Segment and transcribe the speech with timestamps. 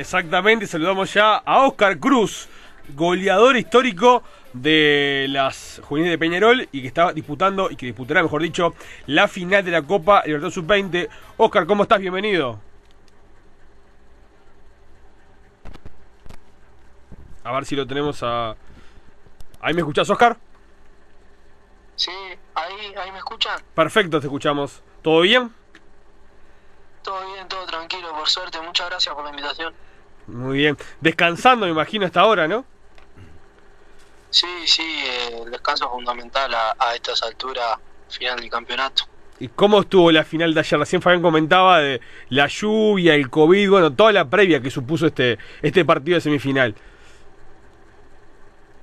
[0.00, 2.48] Exactamente, saludamos ya a Oscar Cruz,
[2.90, 8.42] goleador histórico de las juveniles de Peñarol y que está disputando, y que disputará, mejor
[8.42, 8.76] dicho,
[9.06, 11.08] la final de la Copa Libertad Sub-20.
[11.38, 11.98] Oscar, ¿cómo estás?
[11.98, 12.60] Bienvenido.
[17.42, 18.54] A ver si lo tenemos a...
[19.60, 20.36] ¿Ahí me escuchás, Oscar?
[21.96, 22.12] Sí,
[22.54, 23.60] ahí, ahí me escuchan.
[23.74, 24.80] Perfecto, te escuchamos.
[25.02, 25.52] ¿Todo bien?
[27.02, 28.60] Todo bien, todo tranquilo, por suerte.
[28.60, 29.87] Muchas gracias por la invitación.
[30.28, 30.76] Muy bien.
[31.00, 32.64] Descansando, me imagino, hasta ahora, ¿no?
[34.30, 39.04] Sí, sí, el descanso es fundamental a, a estas alturas, final del campeonato.
[39.40, 40.78] ¿Y cómo estuvo la final de ayer?
[40.78, 45.38] Recién Fabián comentaba de la lluvia, el COVID, bueno, toda la previa que supuso este,
[45.62, 46.74] este partido de semifinal.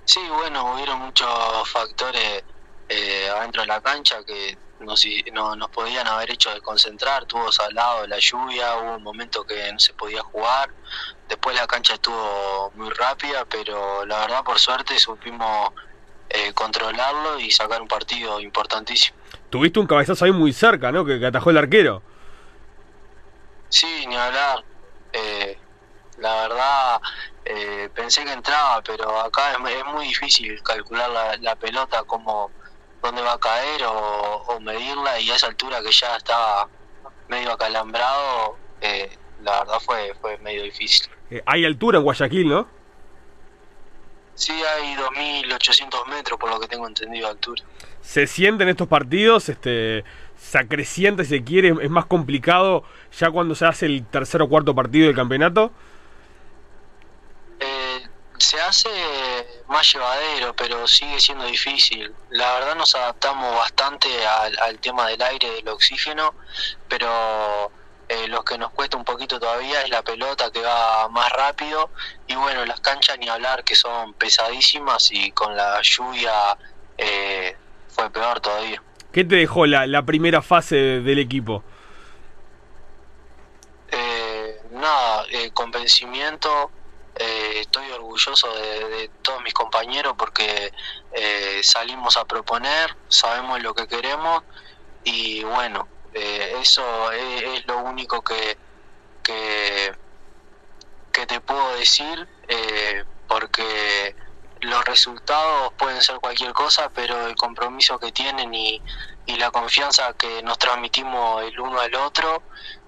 [0.05, 1.27] Sí, bueno, hubieron muchos
[1.70, 2.44] factores
[2.90, 8.06] eh, adentro de la cancha que nos, no, nos podían haber hecho desconcentrar, tuvo salado
[8.08, 10.70] la lluvia, hubo un momento que no se podía jugar,
[11.28, 15.72] después la cancha estuvo muy rápida, pero la verdad por suerte supimos
[16.30, 19.18] eh, controlarlo y sacar un partido importantísimo.
[19.49, 21.05] Tuviste un cabezazo ahí muy cerca, ¿no?
[21.05, 22.02] Que, que atajó el arquero.
[23.70, 24.64] Sí, ni hablar.
[25.14, 25.58] Eh,
[26.18, 27.02] la verdad
[27.46, 32.52] eh, pensé que entraba, pero acá es, es muy difícil calcular la, la pelota como
[33.06, 36.68] dónde va a caer o, o, medirla y a esa altura que ya estaba
[37.30, 39.10] medio acalambrado, eh,
[39.44, 41.08] la verdad fue, fue medio difícil.
[41.30, 42.68] Eh, hay altura en Guayaquil, ¿no?
[44.36, 47.64] Sí, hay 2.800 metros por lo que tengo entendido de altura.
[48.02, 49.48] ¿Se sienten estos partidos?
[49.48, 50.04] Este,
[50.36, 51.74] ¿Se acrecienta si se quiere?
[51.82, 52.84] ¿Es más complicado
[53.18, 55.72] ya cuando se hace el tercer o cuarto partido del campeonato?
[58.36, 58.90] Eh, se hace
[59.68, 62.14] más llevadero, pero sigue siendo difícil.
[62.30, 66.34] La verdad nos adaptamos bastante al, al tema del aire, del oxígeno,
[66.88, 67.72] pero
[68.08, 71.90] eh, lo que nos cuesta un poquito todavía es la pelota que va más rápido
[72.28, 76.56] y bueno, las canchas ni hablar que son pesadísimas y con la lluvia
[77.00, 77.58] eh,
[77.90, 78.81] fue peor todavía.
[79.12, 81.64] ¿Qué te dejó la, la primera fase del equipo?
[83.90, 86.70] Eh, nada, convencimiento,
[87.16, 90.72] eh, estoy orgulloso de, todos mis compañeros porque
[91.14, 94.44] eh, salimos a proponer, sabemos lo que queremos
[95.03, 98.58] y bueno, eh, eso es, lo único que,
[99.24, 99.94] que,
[101.28, 104.16] te puedo decir eh, porque
[104.62, 108.82] los resultados pueden ser cualquier cosa, pero el compromiso que tienen y,
[109.26, 112.44] y la confianza que nos transmitimos el uno al otro,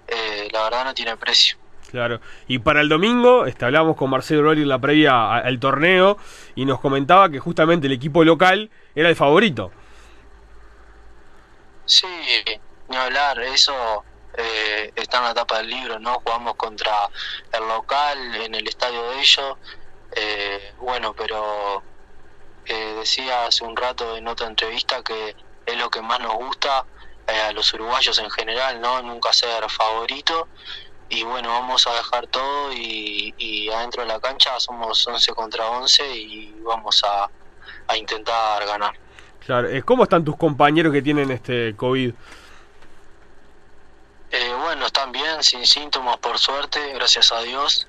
[0.08, 1.58] eh, la verdad no tiene precio.
[1.92, 2.20] Claro.
[2.48, 3.66] Y para el domingo, este,
[3.96, 6.18] con Marcelo Lori en la previa al torneo
[6.56, 9.72] y nos comentaba que justamente el equipo local era el favorito.
[11.86, 12.08] Sí,
[12.90, 14.04] ni hablar, eso
[14.38, 16.16] eh, está en la tapa del libro, ¿no?
[16.16, 17.10] Jugamos contra
[17.54, 19.58] el local en el estadio de ellos.
[20.16, 21.84] Eh, bueno, pero
[22.66, 26.86] eh, decía hace un rato en otra entrevista que es lo que más nos gusta
[27.28, 29.02] eh, a los uruguayos en general, ¿no?
[29.02, 30.48] Nunca ser favorito
[31.10, 35.70] y bueno, vamos a dejar todo y, y, adentro de la cancha somos 11 contra
[35.70, 37.30] 11 y vamos a,
[37.88, 38.94] a intentar ganar.
[39.46, 42.14] Claro, ¿cómo están tus compañeros que tienen este COVID?
[44.30, 47.88] Eh, bueno, están bien, sin síntomas por suerte, gracias a Dios.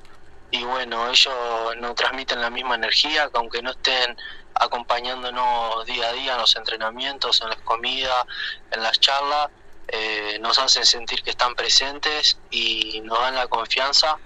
[0.50, 1.34] Y bueno, ellos
[1.78, 4.16] nos transmiten la misma energía, que aunque no estén
[4.54, 8.24] acompañándonos día a día en los entrenamientos, en las comidas,
[8.70, 9.48] en las charlas,
[9.88, 14.18] eh, nos hacen sentir que están presentes y nos dan la confianza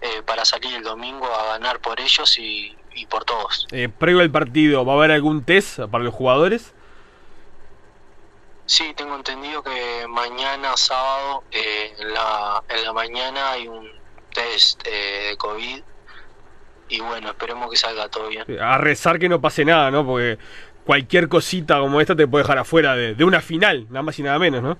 [0.00, 3.66] eh, para salir el domingo a ganar por ellos y, y por todos.
[3.72, 6.74] Eh, previo al partido, ¿va a haber algún test para los jugadores?
[8.66, 13.90] Sí, tengo entendido que mañana sábado eh, en, la, en la mañana hay un
[14.32, 15.82] test eh, de COVID
[16.88, 18.44] y bueno, esperemos que salga todo bien.
[18.60, 20.06] A rezar que no pase nada, ¿no?
[20.06, 20.38] Porque
[20.84, 24.22] cualquier cosita como esta te puede dejar afuera de, de una final, nada más y
[24.22, 24.78] nada menos, ¿no?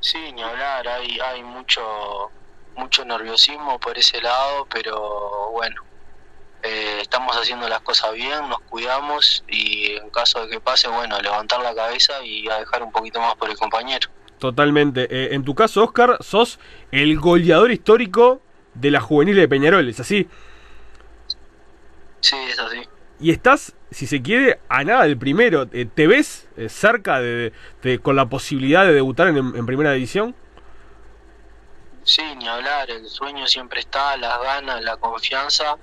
[0.00, 2.30] Sí, ni hablar, hay, hay mucho,
[2.76, 5.82] mucho nerviosismo por ese lado, pero bueno,
[6.62, 11.20] eh, estamos haciendo las cosas bien, nos cuidamos y en caso de que pase, bueno,
[11.20, 14.08] levantar la cabeza y a dejar un poquito más por el compañero.
[14.38, 15.08] Totalmente.
[15.10, 16.58] Eh, en tu caso, Oscar, sos
[16.92, 18.42] el goleador histórico
[18.74, 20.28] de la juvenil de Peñarol, ¿es así?
[22.20, 22.82] Sí, es así.
[23.18, 25.68] Y estás, si se quiere, a nada del primero.
[25.72, 27.52] Eh, ¿Te ves eh, cerca de,
[27.82, 30.34] de, con la posibilidad de debutar en, en primera división?
[32.02, 32.90] Sí, ni hablar.
[32.90, 35.76] El sueño siempre está, las ganas, la confianza.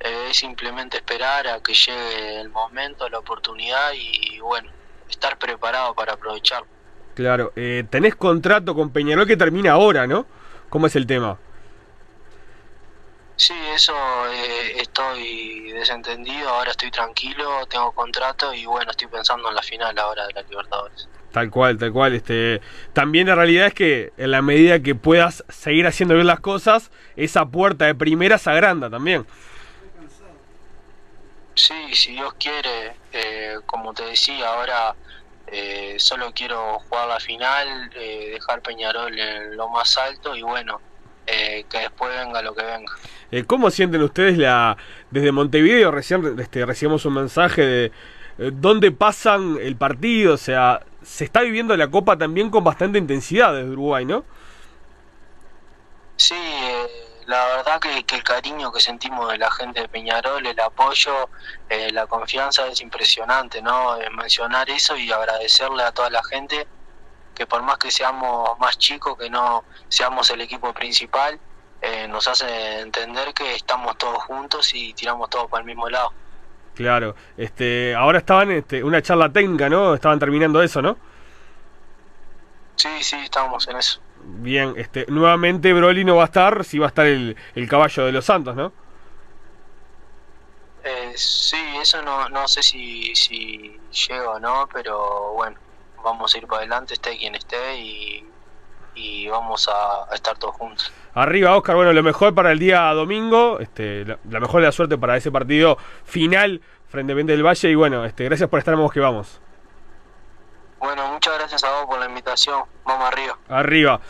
[0.00, 4.70] Eh, es simplemente esperar a que llegue el momento, la oportunidad y, bueno,
[5.08, 6.66] estar preparado para aprovecharlo.
[7.14, 10.26] Claro, eh, tenés contrato con Peñarol que termina ahora, ¿no?
[10.68, 11.38] ¿Cómo es el tema?
[13.36, 13.94] Sí, eso
[14.30, 19.98] eh, estoy desentendido, ahora estoy tranquilo, tengo contrato y bueno, estoy pensando en la final
[19.98, 21.08] ahora de la Libertadores.
[21.32, 22.14] Tal cual, tal cual.
[22.14, 22.60] Este,
[22.92, 26.90] también la realidad es que en la medida que puedas seguir haciendo bien las cosas,
[27.16, 29.26] esa puerta de primera se agranda también.
[31.54, 34.94] Sí, si Dios quiere, eh, como te decía, ahora
[35.46, 40.80] eh, solo quiero jugar la final, eh, dejar Peñarol en lo más alto y bueno,
[41.24, 42.92] que después venga lo que venga.
[43.46, 44.76] ¿Cómo sienten ustedes la
[45.10, 45.90] desde Montevideo?
[45.90, 47.92] Recién este, recibimos un mensaje de
[48.36, 53.54] dónde pasan el partido, o sea, se está viviendo la Copa también con bastante intensidad
[53.54, 54.24] desde Uruguay, ¿no?
[56.16, 56.34] Sí,
[57.26, 61.28] la verdad que, el cariño que sentimos de la gente de Peñarol, el apoyo,
[61.68, 64.00] eh, la confianza es impresionante, ¿no?
[64.00, 66.66] Eh, mencionar eso y agradecerle a toda la gente
[67.34, 71.40] que por más que seamos más chicos, que no seamos el equipo principal,
[71.82, 76.12] eh, nos hace entender que estamos todos juntos y tiramos todos para el mismo lado.
[76.74, 79.94] Claro, este, ahora estaban este, una charla técnica, ¿no?
[79.94, 80.96] Estaban terminando eso, ¿no?
[82.76, 84.00] Sí, sí, estamos en eso.
[84.24, 88.06] Bien, este, nuevamente Broly no va a estar, sí va a estar el, el caballo
[88.06, 88.72] de los Santos, ¿no?
[90.84, 95.56] Eh, sí, eso no, no sé si, si llego o no, pero bueno,
[96.02, 98.28] vamos a ir para adelante, esté quien esté y,
[98.94, 100.92] y vamos a, estar todos juntos.
[101.14, 104.96] Arriba, Oscar, bueno, lo mejor para el día domingo, este, la, mejor de la suerte
[104.96, 108.72] para ese partido final frente a Vente del Valle y bueno, este, gracias por estar
[108.72, 109.40] en Vamos que Vamos.
[110.78, 112.62] Bueno, muchas gracias a vos por la invitación.
[112.84, 113.38] Vamos arriba.
[113.48, 114.00] Arriba.